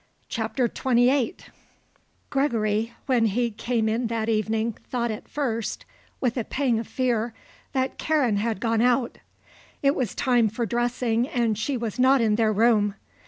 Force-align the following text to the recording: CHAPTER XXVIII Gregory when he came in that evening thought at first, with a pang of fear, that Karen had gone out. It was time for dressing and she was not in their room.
CHAPTER 0.29 0.65
XXVIII 0.65 1.35
Gregory 2.31 2.91
when 3.05 3.27
he 3.27 3.51
came 3.51 3.87
in 3.87 4.07
that 4.07 4.29
evening 4.29 4.75
thought 4.89 5.11
at 5.11 5.27
first, 5.27 5.85
with 6.19 6.37
a 6.37 6.43
pang 6.43 6.79
of 6.79 6.87
fear, 6.87 7.35
that 7.73 7.99
Karen 7.99 8.37
had 8.37 8.59
gone 8.59 8.81
out. 8.81 9.19
It 9.83 9.93
was 9.93 10.15
time 10.15 10.49
for 10.49 10.65
dressing 10.65 11.27
and 11.27 11.55
she 11.55 11.77
was 11.77 11.99
not 11.99 12.19
in 12.19 12.33
their 12.33 12.51
room. 12.51 12.95